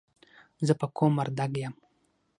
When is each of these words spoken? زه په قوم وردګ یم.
زه 0.67 0.73
په 0.79 0.87
قوم 0.97 1.13
وردګ 1.19 1.53
یم. 1.61 1.73